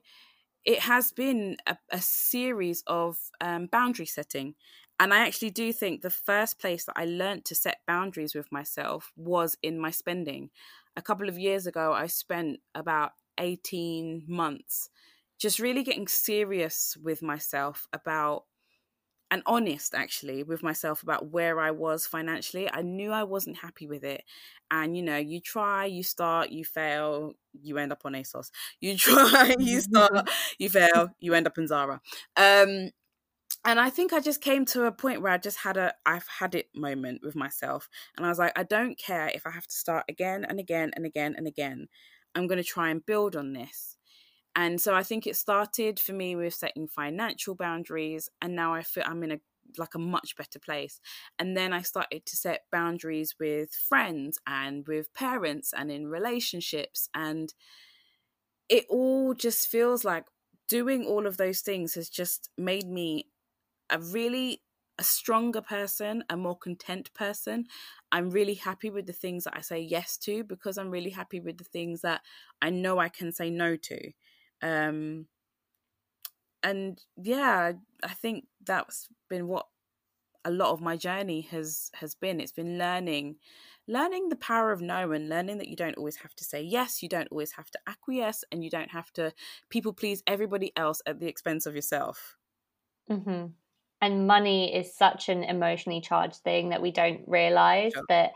[0.64, 4.54] it has been a, a series of um, boundary setting.
[4.98, 8.50] And I actually do think the first place that I learned to set boundaries with
[8.52, 10.50] myself was in my spending.
[10.96, 14.88] A couple of years ago, I spent about 18 months
[15.38, 18.44] just really getting serious with myself about
[19.30, 22.70] and honest actually with myself about where I was financially.
[22.72, 24.22] I knew I wasn't happy with it.
[24.70, 28.50] And you know, you try, you start, you fail, you end up on ASOS.
[28.80, 32.00] You try, you start, you fail, you end up in Zara.
[32.36, 32.90] Um
[33.64, 36.26] and I think I just came to a point where I just had a I've
[36.28, 37.88] had it moment with myself.
[38.16, 40.90] And I was like, I don't care if I have to start again and again
[40.94, 41.88] and again and again.
[42.34, 43.93] I'm going to try and build on this.
[44.56, 48.82] And so I think it started for me with setting financial boundaries, and now I
[48.82, 49.40] feel I'm in a
[49.78, 51.00] like a much better place.
[51.38, 57.08] And then I started to set boundaries with friends and with parents and in relationships.
[57.14, 57.52] And
[58.68, 60.26] it all just feels like
[60.68, 63.28] doing all of those things has just made me
[63.90, 64.62] a really
[64.98, 67.66] a stronger person, a more content person.
[68.12, 71.40] I'm really happy with the things that I say yes to because I'm really happy
[71.40, 72.22] with the things that
[72.62, 74.12] I know I can say no to.
[74.62, 75.26] Um,
[76.62, 79.66] and yeah, I think that's been what
[80.44, 82.40] a lot of my journey has has been.
[82.40, 83.36] It's been learning
[83.86, 87.02] learning the power of no and learning that you don't always have to say yes,
[87.02, 89.32] you don't always have to acquiesce, and you don't have to
[89.68, 92.36] people please everybody else at the expense of yourself.
[93.10, 93.46] Mm-hmm.
[94.00, 98.02] And money is such an emotionally charged thing that we don't realize sure.
[98.08, 98.32] that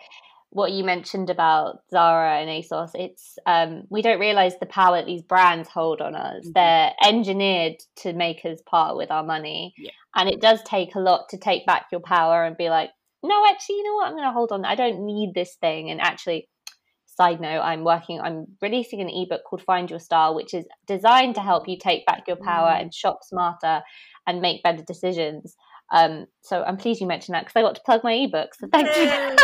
[0.50, 5.22] what you mentioned about Zara and ASOS, it's um, we don't realize the power these
[5.22, 6.44] brands hold on us.
[6.44, 6.52] Mm-hmm.
[6.54, 9.90] They're engineered to make us part with our money, yeah.
[10.16, 12.90] and it does take a lot to take back your power and be like,
[13.22, 14.08] no, actually, you know what?
[14.08, 14.64] I'm going to hold on.
[14.64, 15.90] I don't need this thing.
[15.90, 16.48] And actually,
[17.06, 18.20] side note, I'm working.
[18.20, 22.06] I'm releasing an ebook called Find Your Style, which is designed to help you take
[22.06, 22.82] back your power mm-hmm.
[22.82, 23.82] and shop smarter
[24.26, 25.56] and make better decisions.
[25.92, 28.54] Um, so I'm pleased you mentioned that because I got to plug my ebook.
[28.54, 29.36] So thank you.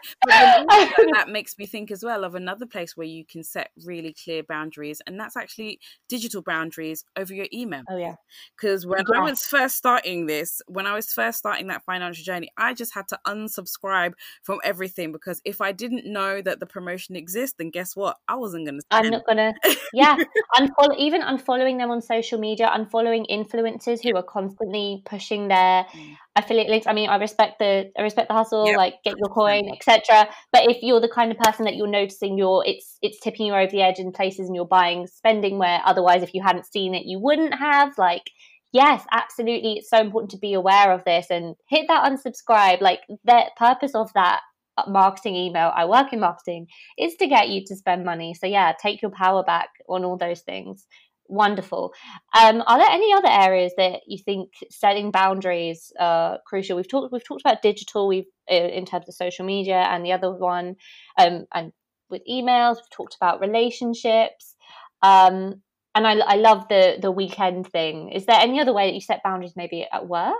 [0.26, 4.42] that makes me think as well of another place where you can set really clear
[4.42, 7.82] boundaries, and that's actually digital boundaries over your email.
[7.90, 8.14] Oh yeah.
[8.56, 12.50] Because when I was first starting this, when I was first starting that financial journey,
[12.56, 17.16] I just had to unsubscribe from everything because if I didn't know that the promotion
[17.16, 18.16] exists, then guess what?
[18.28, 18.80] I wasn't gonna.
[18.90, 19.52] I'm not gonna.
[19.92, 20.16] Yeah,
[20.56, 26.16] unfollow even unfollowing them on social media, unfollowing influencers who are constantly pushing their mm.
[26.36, 26.86] Affiliate links.
[26.86, 28.76] I mean, I respect the I respect the hustle, yep.
[28.76, 30.28] like get your coin, etc.
[30.52, 33.54] But if you're the kind of person that you're noticing you're it's it's tipping you
[33.54, 36.94] over the edge in places and you're buying spending where otherwise if you hadn't seen
[36.94, 38.30] it you wouldn't have, like
[38.72, 42.80] yes, absolutely, it's so important to be aware of this and hit that unsubscribe.
[42.80, 44.40] Like the purpose of that
[44.76, 46.66] uh, marketing email, I work in marketing,
[46.98, 48.34] is to get you to spend money.
[48.34, 50.86] So yeah, take your power back on all those things
[51.30, 51.94] wonderful.
[52.38, 56.76] Um, are there any other areas that you think setting boundaries are crucial?
[56.76, 60.12] We've talked we've talked about digital, we've uh, in terms of social media, and the
[60.12, 60.76] other one,
[61.18, 61.72] um, and
[62.10, 64.56] with emails, we've talked about relationships.
[65.02, 65.62] Um,
[65.94, 68.10] and I, I love the the weekend thing.
[68.10, 70.34] Is there any other way that you set boundaries, maybe at work?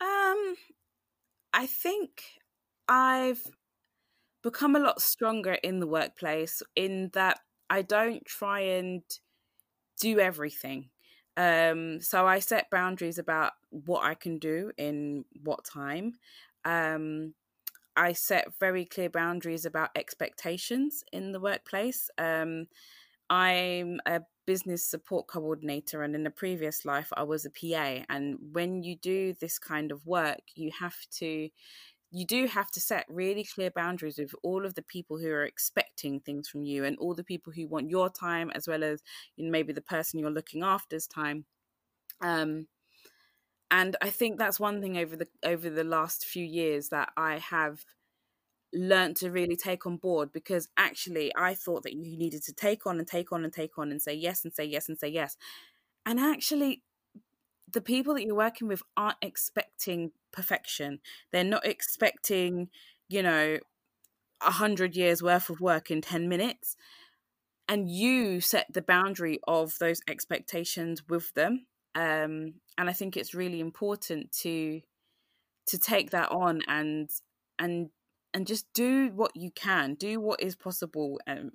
[0.00, 0.54] Um,
[1.52, 2.22] I think
[2.88, 3.42] I've
[4.42, 9.02] become a lot stronger in the workplace in that I don't try and
[10.00, 10.90] do everything.
[11.36, 16.14] Um, so I set boundaries about what I can do in what time.
[16.64, 17.34] Um,
[17.96, 22.10] I set very clear boundaries about expectations in the workplace.
[22.18, 22.66] Um,
[23.30, 28.04] I'm a business support coordinator, and in a previous life, I was a PA.
[28.08, 31.50] And when you do this kind of work, you have to
[32.10, 35.44] you do have to set really clear boundaries with all of the people who are
[35.44, 39.02] expecting things from you and all the people who want your time as well as
[39.36, 41.44] you know, maybe the person you're looking after's time
[42.20, 42.66] um
[43.70, 47.38] and i think that's one thing over the over the last few years that i
[47.38, 47.84] have
[48.72, 52.86] learned to really take on board because actually I thought that you needed to take
[52.86, 55.08] on and take on and take on and say yes and say yes and say
[55.08, 55.36] yes.
[56.04, 56.82] And actually,
[57.70, 61.00] the people that you're working with aren't expecting perfection.
[61.32, 62.68] They're not expecting,
[63.08, 63.58] you know,
[64.40, 66.76] a hundred years worth of work in 10 minutes.
[67.68, 71.66] And you set the boundary of those expectations with them.
[71.94, 74.80] Um, and I think it's really important to
[75.66, 77.10] to take that on and
[77.58, 77.90] and
[78.32, 81.20] and just do what you can, do what is possible.
[81.26, 81.50] Um,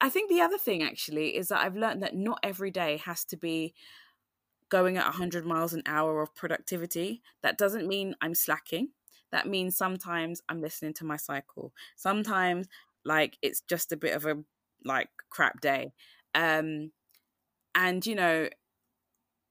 [0.00, 3.24] I think the other thing actually is that I've learned that not every day has
[3.26, 3.74] to be
[4.70, 7.22] going at 100 miles an hour of productivity.
[7.42, 8.88] That doesn't mean I'm slacking.
[9.32, 11.72] That means sometimes I'm listening to my cycle.
[11.96, 12.68] Sometimes
[13.04, 14.36] like it's just a bit of a
[14.84, 15.92] like crap day.
[16.34, 16.92] Um
[17.74, 18.48] and you know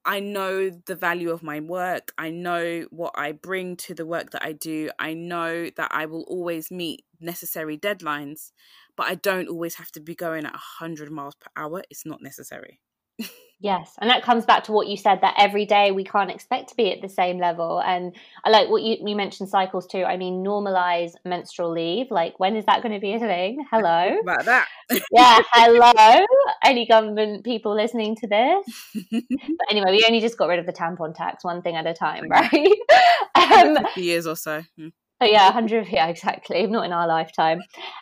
[0.06, 2.12] I know the value of my work.
[2.18, 4.90] I know what I bring to the work that I do.
[5.00, 8.52] I know that I will always meet necessary deadlines,
[8.98, 11.84] but I don't always have to be going at 100 miles per hour.
[11.90, 12.82] It's not necessary.
[13.64, 16.68] Yes, and that comes back to what you said that every day we can't expect
[16.72, 17.80] to be at the same level.
[17.80, 20.04] And I like what you, you mentioned cycles too.
[20.04, 22.12] I mean, normalize menstrual leave.
[22.12, 23.66] Like, when is that going to be a thing?
[23.72, 24.20] Hello.
[24.20, 24.68] About that.
[25.14, 26.26] yeah, hello.
[26.62, 28.66] Any government people listening to this?
[29.12, 31.94] but anyway, we only just got rid of the tampon tax, one thing at a
[31.94, 32.68] time, right?
[33.36, 34.62] um, years or so.
[34.78, 34.90] Hmm.
[35.24, 36.66] Oh, yeah, 100, yeah, exactly.
[36.68, 37.62] Not in our lifetime.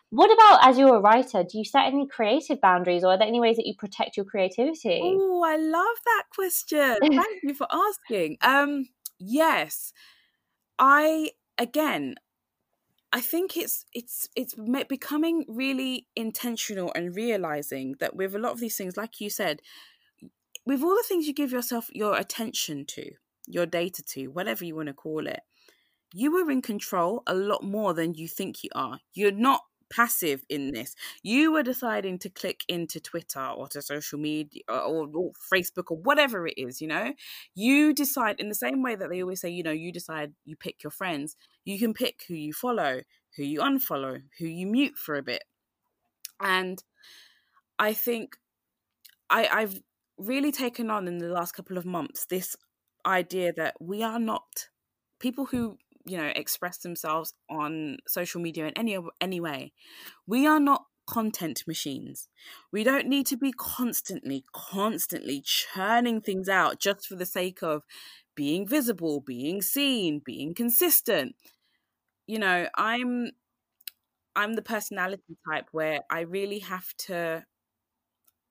[0.09, 1.43] What about as you're a writer?
[1.43, 4.25] Do you set any creative boundaries or are there any ways that you protect your
[4.25, 4.99] creativity?
[5.03, 6.97] Oh, I love that question.
[7.01, 8.37] Thank you for asking.
[8.41, 8.87] Um,
[9.19, 9.93] yes.
[10.79, 12.15] I, again,
[13.13, 14.55] I think it's it's it's
[14.87, 19.61] becoming really intentional and realizing that with a lot of these things, like you said,
[20.65, 23.11] with all the things you give yourself your attention to,
[23.47, 25.41] your data to, whatever you want to call it,
[26.13, 28.99] you are in control a lot more than you think you are.
[29.13, 30.95] You're not passive in this.
[31.21, 35.91] You were deciding to click into Twitter or to social media uh, or, or, Facebook
[35.91, 37.13] or whatever it is, you know?
[37.53, 40.55] You decide in the same way that they always say, you know, you decide, you
[40.55, 41.35] pick your friends.
[41.65, 43.01] You can pick who you follow,
[43.35, 45.43] who you unfollow, who you mute for a bit.
[46.39, 46.81] And
[47.77, 48.37] I think
[49.29, 49.81] I, I've
[50.17, 52.55] really taken on in the last couple of months this
[53.05, 54.67] idea that we are not
[55.19, 59.73] people who you know express themselves on social media in any any way.
[60.27, 62.29] We are not content machines.
[62.71, 67.83] We don't need to be constantly constantly churning things out just for the sake of
[68.35, 71.35] being visible being seen being consistent.
[72.27, 73.31] You know i'm
[74.35, 77.45] i'm the personality type where i really have to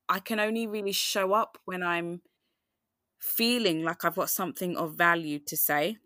[0.08, 2.20] i can only really show up when i'm
[3.20, 5.96] feeling like i've got something of value to say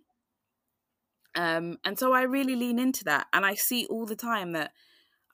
[1.35, 3.27] um, and so I really lean into that.
[3.33, 4.73] And I see all the time that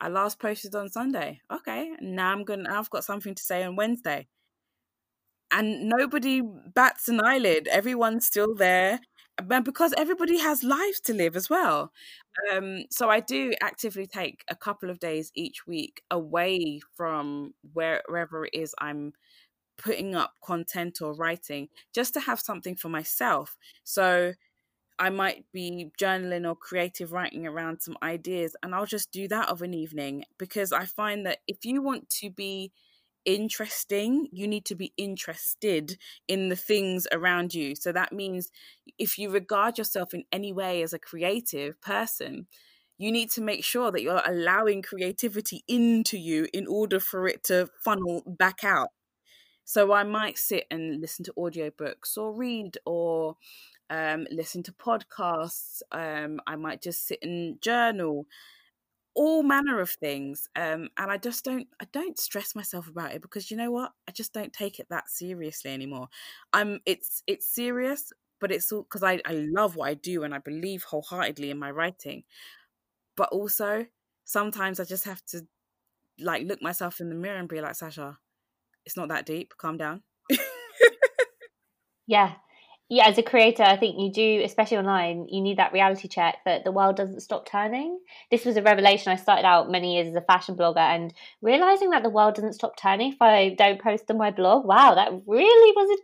[0.01, 1.41] I last posted on Sunday.
[1.53, 4.29] Okay, now I'm gonna I've got something to say on Wednesday.
[5.51, 6.43] And nobody
[6.75, 7.67] bats an eyelid.
[7.69, 9.01] Everyone's still there.
[9.43, 11.93] But because everybody has lives to live as well.
[12.53, 18.03] Um, so I do actively take a couple of days each week away from where,
[18.09, 19.13] wherever it is I'm
[19.79, 23.57] putting up content or writing just to have something for myself.
[23.85, 24.35] So
[25.01, 29.49] I might be journaling or creative writing around some ideas, and I'll just do that
[29.49, 32.71] of an evening because I find that if you want to be
[33.25, 35.97] interesting, you need to be interested
[36.29, 37.75] in the things around you.
[37.75, 38.51] So that means
[38.99, 42.47] if you regard yourself in any way as a creative person,
[42.99, 47.43] you need to make sure that you're allowing creativity into you in order for it
[47.45, 48.89] to funnel back out.
[49.65, 53.37] So I might sit and listen to audiobooks or read or
[53.91, 55.83] um, listen to podcasts.
[55.93, 58.27] Um, I might just sit and journal,
[59.15, 60.49] all manner of things.
[60.57, 63.93] Um, and I just don't, I don't stress myself about it because you know what?
[64.09, 66.09] I just don't take it that seriously anymore.
[66.53, 70.35] I'm, it's, it's serious, but it's all because I, I love what I do and
[70.35, 72.25] I believe wholeheartedly in my writing.
[73.17, 73.87] but also
[74.25, 75.47] sometimes I just have to
[76.19, 78.19] like look myself in the mirror and be like, Sasha,
[78.87, 79.55] it's not that deep.
[79.59, 80.03] Calm down.
[82.07, 82.35] yeah
[82.93, 86.39] yeah, as a creator, I think you do, especially online, you need that reality check
[86.45, 88.01] that the world doesn't stop turning.
[88.33, 89.13] This was a revelation.
[89.13, 92.55] I started out many years as a fashion blogger and realizing that the world doesn't
[92.55, 94.65] stop turning if I don't post on my blog.
[94.65, 96.01] Wow, that really was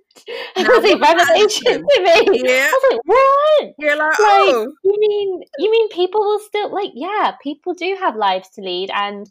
[0.56, 2.42] a, was a revelation to me.
[2.48, 2.70] Yeah.
[2.70, 3.74] I was like, what?
[3.80, 4.72] You're like, like, oh.
[4.84, 8.90] You mean, you mean people will still, like, yeah, people do have lives to lead
[8.94, 9.28] and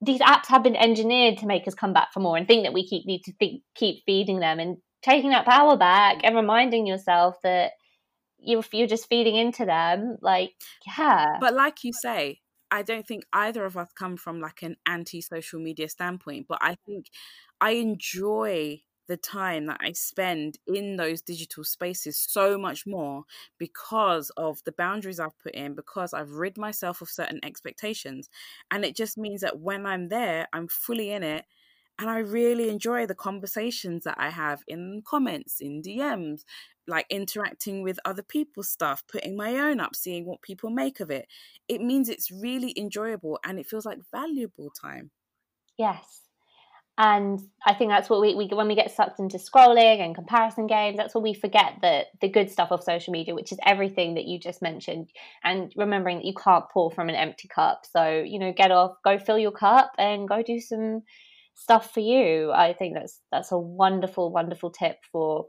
[0.00, 2.72] these apps have been engineered to make us come back for more and think that
[2.72, 6.20] we keep need to think, keep feeding them and taking that power back mm.
[6.24, 7.72] and reminding yourself that
[8.38, 10.52] you're you're just feeding into them like
[10.86, 14.76] yeah but like you say i don't think either of us come from like an
[14.86, 17.06] anti social media standpoint but i think
[17.60, 23.24] i enjoy the time that I spend in those digital spaces so much more
[23.58, 28.30] because of the boundaries I've put in, because I've rid myself of certain expectations.
[28.70, 31.44] And it just means that when I'm there, I'm fully in it
[31.98, 36.40] and I really enjoy the conversations that I have in comments, in DMs,
[36.88, 41.10] like interacting with other people's stuff, putting my own up, seeing what people make of
[41.10, 41.26] it.
[41.68, 45.10] It means it's really enjoyable and it feels like valuable time.
[45.78, 46.22] Yes.
[46.98, 50.66] And I think that's what we, we when we get sucked into scrolling and comparison
[50.66, 54.14] games, that's what we forget the the good stuff of social media, which is everything
[54.14, 55.08] that you just mentioned,
[55.42, 57.86] and remembering that you can't pour from an empty cup.
[57.90, 61.02] So you know, get off, go fill your cup, and go do some
[61.54, 62.50] stuff for you.
[62.52, 65.46] I think that's that's a wonderful, wonderful tip for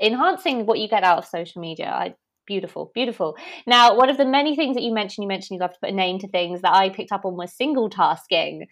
[0.00, 1.90] enhancing what you get out of social media.
[1.90, 2.14] I
[2.46, 3.36] beautiful, beautiful.
[3.66, 5.90] Now, one of the many things that you mentioned, you mentioned you love to put
[5.90, 8.66] a name to things that I picked up on was single tasking.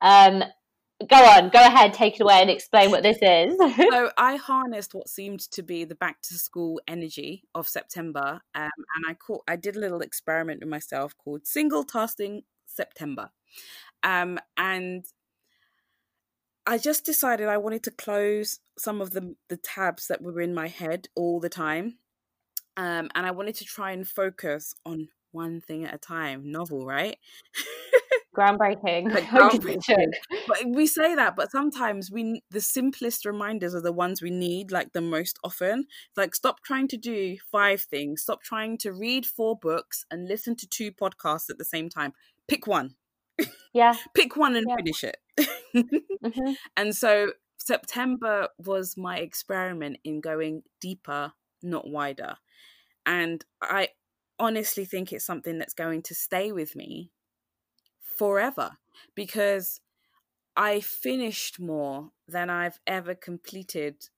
[0.00, 0.44] Um,
[1.08, 3.56] go on, go ahead, take it away and explain what this is.
[3.90, 8.70] so I harnessed what seemed to be the back to school energy of September, um,
[8.94, 13.30] and I caught, I did a little experiment with myself called single tasking September.
[14.02, 15.04] Um, and
[16.66, 20.54] I just decided I wanted to close some of the the tabs that were in
[20.54, 21.98] my head all the time.
[22.76, 26.50] Um, and I wanted to try and focus on one thing at a time.
[26.50, 27.16] Novel, right?
[28.36, 29.12] groundbreaking.
[29.12, 30.12] Like groundbreaking.
[30.46, 34.70] but we say that, but sometimes we the simplest reminders are the ones we need
[34.70, 35.86] like the most often.
[36.16, 38.22] Like stop trying to do five things.
[38.22, 42.12] Stop trying to read four books and listen to two podcasts at the same time.
[42.48, 42.94] Pick one.
[43.72, 43.94] Yeah.
[44.14, 44.76] Pick one and yeah.
[44.76, 45.16] finish it.
[45.74, 46.52] mm-hmm.
[46.76, 52.36] And so September was my experiment in going deeper, not wider.
[53.06, 53.88] And I
[54.38, 57.10] honestly think it's something that's going to stay with me
[58.18, 58.72] forever
[59.14, 59.80] because
[60.56, 64.08] I finished more than I've ever completed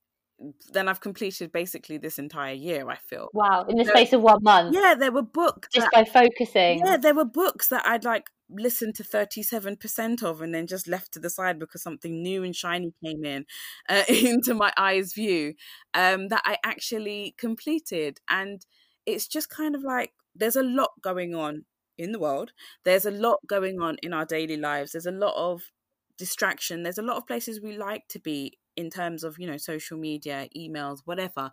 [0.73, 2.89] than I've completed basically this entire year.
[2.89, 4.75] I feel wow in the space of one month.
[4.75, 6.81] Yeah, there were books just that, by focusing.
[6.85, 10.67] Yeah, there were books that I'd like listened to thirty seven percent of and then
[10.67, 13.45] just left to the side because something new and shiny came in
[13.89, 15.55] uh, into my eyes view
[15.95, 18.65] um, that I actually completed, and
[19.07, 21.65] it's just kind of like there's a lot going on
[21.99, 22.53] in the world.
[22.85, 24.93] There's a lot going on in our daily lives.
[24.93, 25.71] There's a lot of
[26.19, 26.83] distraction.
[26.83, 29.99] There's a lot of places we like to be in terms of you know social
[29.99, 31.51] media emails whatever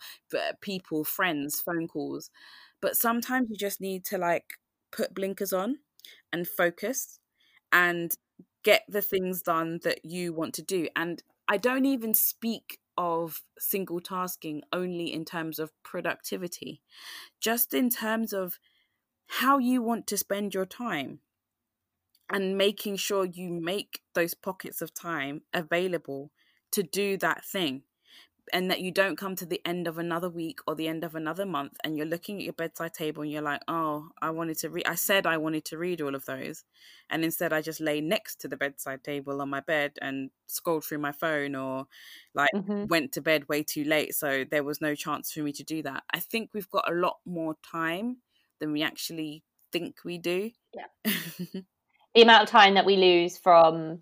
[0.61, 2.29] people friends phone calls.
[2.81, 4.45] But sometimes you just need to like
[4.91, 5.79] put blinkers on
[6.31, 7.19] and focus
[7.71, 8.15] and
[8.63, 10.87] get the things done that you want to do.
[10.95, 16.81] And i don't even speak of single tasking only in terms of productivity
[17.39, 18.59] just in terms of
[19.27, 21.19] how you want to spend your time
[22.29, 26.31] and making sure you make those pockets of time available
[26.71, 27.83] to do that thing
[28.51, 31.13] and that you don't come to the end of another week or the end of
[31.13, 34.57] another month and you're looking at your bedside table and you're like oh i wanted
[34.57, 36.63] to read i said i wanted to read all of those
[37.11, 40.83] and instead i just lay next to the bedside table on my bed and scrolled
[40.83, 41.85] through my phone or
[42.33, 42.85] like mm-hmm.
[42.87, 45.81] went to bed way too late so there was no chance for me to do
[45.83, 46.03] that.
[46.13, 48.17] I think we've got a lot more time
[48.59, 50.51] than we actually think we do.
[50.73, 51.13] Yeah.
[52.15, 53.99] The amount of time that we lose from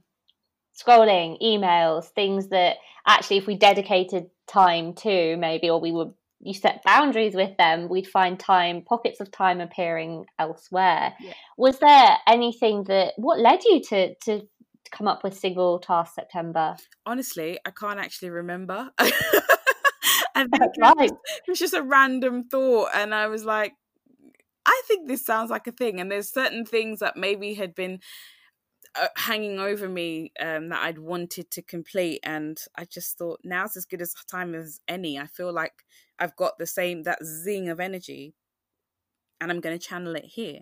[0.77, 6.53] scrolling, emails, things that actually, if we dedicated time to, maybe, or we would you
[6.53, 11.15] set boundaries with them, we'd find time, pockets of time appearing elsewhere.
[11.19, 11.33] Yeah.
[11.57, 14.47] Was there anything that what led you to to
[14.91, 16.75] come up with single task September?
[17.05, 18.91] Honestly, I can't actually remember.
[20.37, 21.09] Think right.
[21.09, 23.73] it was just a random thought, and I was like,
[24.67, 25.99] I think this sounds like a thing.
[25.99, 28.01] And there's certain things that maybe had been
[29.15, 33.85] hanging over me um, that I'd wanted to complete, and I just thought now's as
[33.85, 35.19] good as time as any.
[35.19, 35.83] I feel like
[36.19, 38.35] I've got the same that zing of energy,
[39.39, 40.61] and I'm going to channel it here.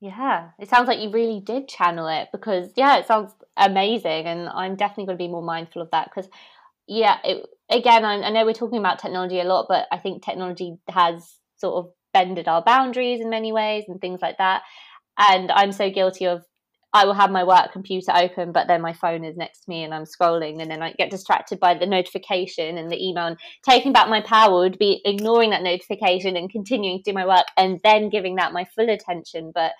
[0.00, 4.48] Yeah, it sounds like you really did channel it because yeah, it sounds amazing, and
[4.48, 6.30] I'm definitely going to be more mindful of that because
[6.86, 10.22] yeah, it, again, I, I know we're talking about technology a lot, but I think
[10.22, 14.62] technology has sort of bended our boundaries in many ways and things like that.
[15.18, 16.44] And I'm so guilty of
[16.94, 19.84] I will have my work computer open, but then my phone is next to me
[19.84, 23.26] and I'm scrolling, and then I get distracted by the notification and the email.
[23.26, 27.26] And taking back my power would be ignoring that notification and continuing to do my
[27.26, 29.52] work and then giving that my full attention.
[29.54, 29.72] But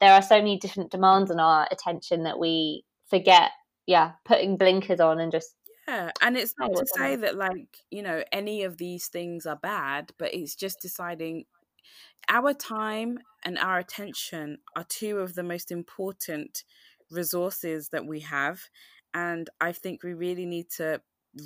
[0.00, 3.50] there are so many different demands on our attention that we forget,
[3.86, 5.54] yeah, putting blinkers on and just.
[5.88, 9.46] Yeah, and it's oh, not to say that, like, you know, any of these things
[9.46, 11.46] are bad, but it's just deciding
[12.28, 16.64] our time and our attention are two of the most important
[17.10, 18.60] resources that we have.
[19.12, 21.00] And I think we really need to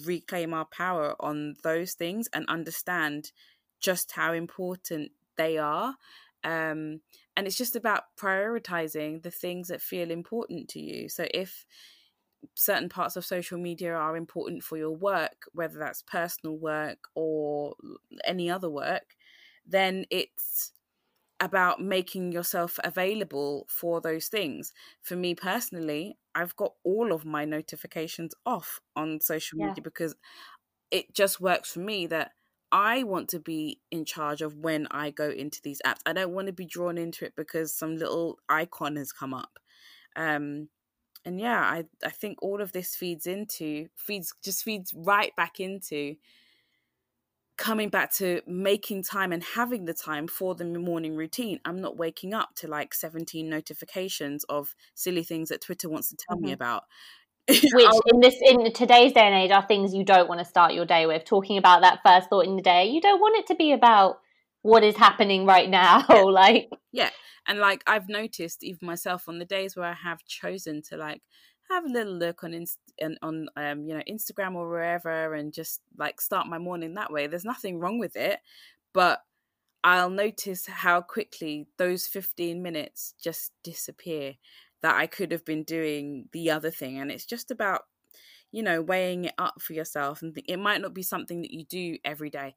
[0.05, 3.33] reclaim our power on those things and understand
[3.81, 5.95] just how important they are.
[6.43, 7.01] Um,
[7.37, 11.09] and it's just about prioritizing the things that feel important to you.
[11.09, 11.65] So if
[12.55, 17.75] certain parts of social media are important for your work, whether that's personal work or
[18.25, 19.17] any other work,
[19.67, 20.73] then it's
[21.41, 24.73] about making yourself available for those things.
[25.03, 29.69] For me personally, I've got all of my notifications off on social yeah.
[29.69, 30.15] media because
[30.91, 32.33] it just works for me that
[32.73, 36.01] I want to be in charge of when I go into these apps.
[36.07, 39.59] I don't want to be drawn into it because some little icon has come up.
[40.17, 40.69] Um,
[41.25, 45.61] and yeah, I I think all of this feeds into feeds just feeds right back
[45.61, 46.17] into
[47.57, 51.61] coming back to making time and having the time for the morning routine.
[51.65, 56.17] I'm not waking up to like 17 notifications of silly things that Twitter wants to
[56.17, 56.47] tell mm-hmm.
[56.47, 56.85] me about.
[57.49, 57.65] Which
[58.07, 60.87] in this in today's day and age are things you don't want to start your
[60.87, 61.25] day with.
[61.25, 64.19] Talking about that first thought in the day, you don't want it to be about
[64.63, 66.05] what is happening right now.
[66.09, 66.23] Yeah.
[66.23, 67.11] like yeah,
[67.47, 71.21] and like I've noticed even myself on the days where I have chosen to like
[71.75, 72.79] have a little look on Inst-
[73.23, 77.27] on um, you know Instagram or wherever, and just like start my morning that way.
[77.27, 78.41] There's nothing wrong with it,
[78.93, 79.21] but
[79.85, 84.37] I'll notice how quickly those 15 minutes just disappear
[84.83, 87.83] that I could have been doing the other thing, and it's just about
[88.53, 91.65] you know weighing it up for yourself, and it might not be something that you
[91.65, 92.57] do every day.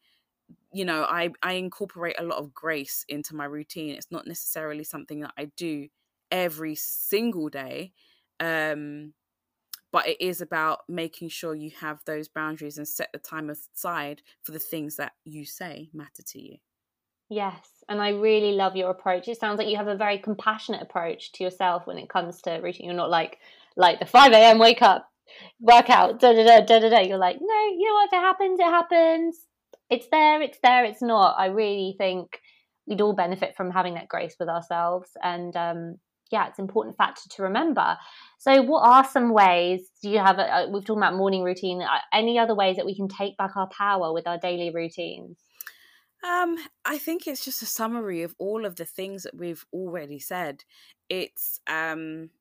[0.72, 3.92] You know, I I incorporate a lot of grace into my routine.
[3.96, 5.88] It's not necessarily something that I do
[6.32, 7.94] every single day
[8.40, 9.14] um,
[9.92, 14.22] but it is about making sure you have those boundaries and set the time aside
[14.44, 16.58] for the things that you say matter to you.
[17.30, 19.28] Yes, and I really love your approach.
[19.28, 22.60] It sounds like you have a very compassionate approach to yourself when it comes to
[22.60, 22.86] routine.
[22.86, 23.40] You're not like
[23.76, 24.60] like the five a.m.
[24.60, 25.10] wake up,
[25.60, 27.00] workout, da da da da da da.
[27.00, 28.08] You're like, no, you know what?
[28.08, 29.46] If it happens, it happens.
[29.90, 30.42] It's there.
[30.42, 30.86] It's there.
[30.86, 31.36] It's not.
[31.38, 32.40] I really think
[32.86, 35.98] we'd all benefit from having that grace with ourselves, and um,
[36.32, 37.98] yeah, it's an important factor to remember.
[38.38, 39.90] So, what are some ways?
[40.02, 40.40] Do you have?
[40.40, 41.82] A, we've talked about morning routine.
[41.82, 45.38] Uh, any other ways that we can take back our power with our daily routines?
[46.24, 50.20] Um, I think it's just a summary of all of the things that we've already
[50.20, 50.64] said.
[51.10, 52.32] It's um,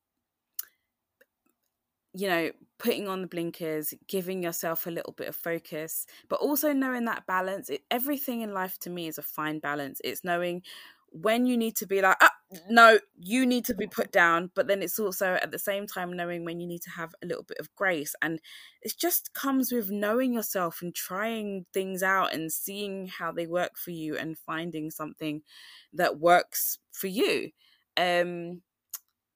[2.16, 6.72] you know, putting on the blinkers, giving yourself a little bit of focus, but also
[6.72, 7.68] knowing that balance.
[7.68, 10.00] It, everything in life to me is a fine balance.
[10.02, 10.62] It's knowing
[11.10, 12.30] when you need to be like, ah,
[12.70, 16.12] no, you need to be put down, but then it's also at the same time
[16.12, 18.14] knowing when you need to have a little bit of grace.
[18.22, 18.40] And
[18.82, 23.76] it just comes with knowing yourself and trying things out and seeing how they work
[23.76, 25.42] for you and finding something
[25.92, 27.50] that works for you.
[27.96, 28.62] Um,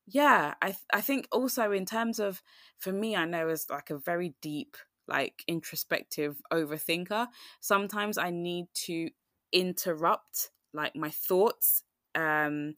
[0.06, 2.42] yeah, I th- I think also in terms of
[2.78, 7.28] for me, I know as like a very deep, like introspective overthinker,
[7.60, 9.10] sometimes I need to
[9.52, 11.84] interrupt like my thoughts
[12.14, 12.74] um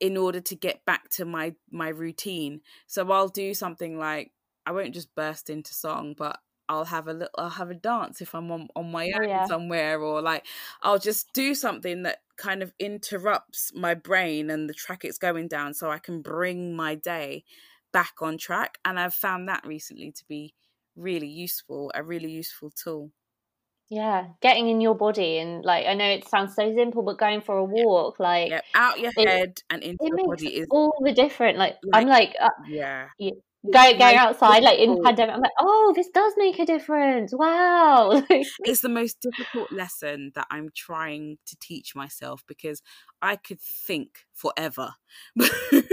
[0.00, 4.32] in order to get back to my my routine so i'll do something like
[4.66, 6.38] i won't just burst into song but
[6.68, 9.28] I'll have a little I'll have a dance if I'm on, on my oh, own
[9.28, 9.46] yeah.
[9.46, 10.46] somewhere or like
[10.82, 15.48] I'll just do something that kind of interrupts my brain and the track it's going
[15.48, 17.44] down so I can bring my day
[17.92, 20.54] back on track and I've found that recently to be
[20.96, 23.10] really useful a really useful tool
[23.94, 27.40] yeah, getting in your body and like I know it sounds so simple, but going
[27.40, 30.92] for a walk, like yeah, out your it, head and into your body is all
[31.00, 31.58] the different.
[31.58, 35.36] Like, like I'm like, uh, yeah, going going outside like in pandemic.
[35.36, 37.32] I'm like, oh, this does make a difference.
[37.32, 42.82] Wow, it's the most difficult lesson that I'm trying to teach myself because
[43.22, 44.94] I could think forever,
[45.38, 45.84] mm.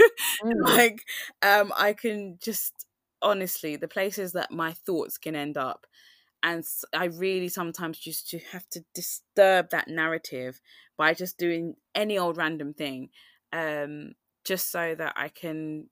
[0.60, 1.04] like
[1.40, 2.72] um, I can just
[3.22, 5.86] honestly the places that my thoughts can end up
[6.42, 10.60] and I really sometimes just to have to disturb that narrative
[10.96, 13.10] by just doing any old random thing.
[13.52, 14.12] Um,
[14.44, 15.88] just so that I can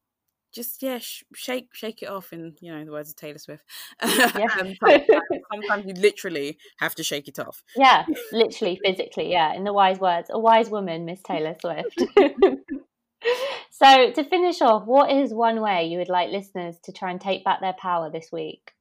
[0.53, 3.65] just yeah sh- shake shake it off in you know the words of taylor swift
[4.03, 4.31] yeah.
[4.35, 5.05] um, sometimes,
[5.53, 9.99] sometimes, you literally have to shake it off yeah literally physically yeah in the wise
[10.01, 12.03] words a wise woman miss taylor swift
[13.71, 17.21] so to finish off what is one way you would like listeners to try and
[17.21, 18.73] take back their power this week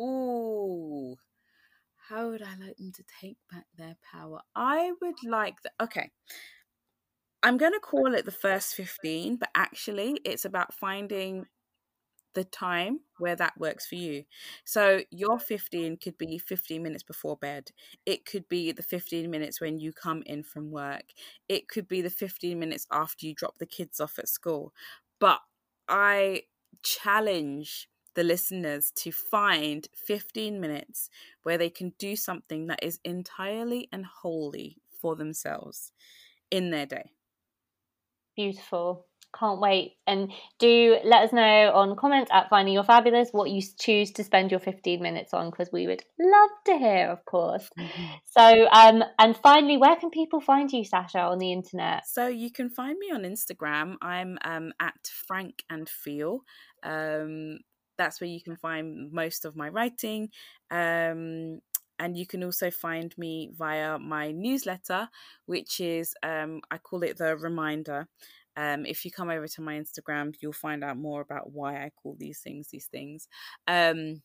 [0.00, 1.16] ooh
[2.08, 6.10] how would i like them to take back their power i would like the okay
[7.42, 11.46] I'm going to call it the first 15, but actually, it's about finding
[12.34, 14.24] the time where that works for you.
[14.64, 17.70] So, your 15 could be 15 minutes before bed.
[18.04, 21.04] It could be the 15 minutes when you come in from work.
[21.48, 24.74] It could be the 15 minutes after you drop the kids off at school.
[25.18, 25.40] But
[25.88, 26.42] I
[26.82, 31.10] challenge the listeners to find 15 minutes
[31.42, 35.92] where they can do something that is entirely and wholly for themselves
[36.50, 37.12] in their day.
[38.36, 39.06] Beautiful.
[39.38, 39.92] Can't wait.
[40.08, 44.24] And do let us know on comments at Finding Your Fabulous what you choose to
[44.24, 47.68] spend your 15 minutes on because we would love to hear, of course.
[47.78, 48.04] Mm-hmm.
[48.36, 52.06] So, um, and finally, where can people find you, Sasha, on the internet?
[52.06, 53.96] So, you can find me on Instagram.
[54.00, 56.40] I'm um, at Frank and Feel.
[56.84, 57.58] Um,
[58.00, 60.30] that's where you can find most of my writing.
[60.70, 61.60] Um,
[61.98, 65.10] and you can also find me via my newsletter,
[65.44, 68.08] which is um, I call it the reminder.
[68.56, 71.90] Um, if you come over to my Instagram, you'll find out more about why I
[72.02, 73.28] call these things these things.
[73.68, 74.22] Um,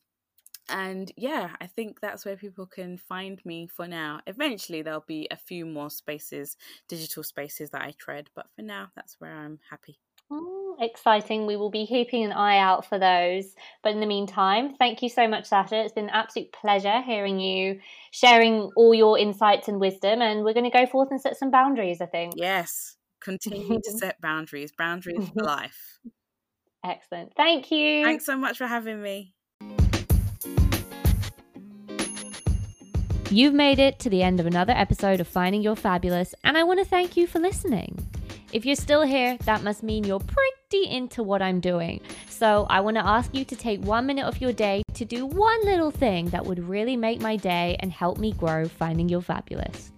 [0.69, 4.21] and yeah, I think that's where people can find me for now.
[4.25, 6.55] Eventually, there'll be a few more spaces,
[6.87, 9.99] digital spaces that I tread, but for now, that's where I'm happy.
[10.31, 11.45] Oh, exciting.
[11.45, 13.53] We will be keeping an eye out for those.
[13.83, 15.83] But in the meantime, thank you so much, Sasha.
[15.83, 17.79] It's been an absolute pleasure hearing you
[18.11, 20.21] sharing all your insights and wisdom.
[20.21, 22.33] And we're going to go forth and set some boundaries, I think.
[22.35, 22.95] Yes.
[23.21, 25.99] Continue to set boundaries, boundaries for life.
[26.83, 27.33] Excellent.
[27.35, 28.03] Thank you.
[28.03, 29.33] Thanks so much for having me.
[33.31, 36.63] You've made it to the end of another episode of Finding Your Fabulous, and I
[36.63, 38.14] want to thank you for listening.
[38.55, 41.99] If you're still here, that must mean you're pretty into what I'm doing.
[42.29, 45.25] So I want to ask you to take one minute of your day to do
[45.25, 49.21] one little thing that would really make my day and help me grow finding your
[49.21, 49.91] fabulous.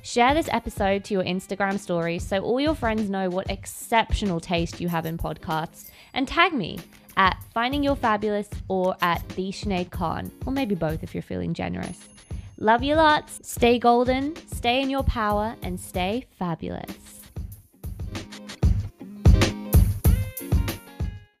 [0.00, 4.80] Share this episode to your Instagram story so all your friends know what exceptional taste
[4.80, 6.78] you have in podcasts and tag me
[7.18, 11.52] at Finding Your Fabulous or at The Sinead Khan, or maybe both if you're feeling
[11.52, 12.08] generous.
[12.56, 13.46] Love you lots.
[13.46, 17.19] Stay golden, stay in your power, and stay fabulous.